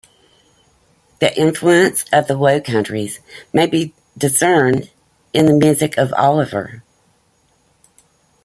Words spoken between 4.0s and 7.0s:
discerned in the music of Oliver.